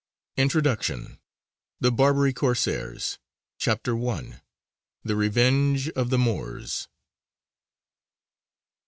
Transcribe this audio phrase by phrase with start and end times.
[0.35, 1.19] INTRODUCTION.
[1.79, 3.19] THE BARBARY CORSAIRS.
[3.67, 4.41] I.
[5.03, 6.87] THE REVENGE OF THE MOORS.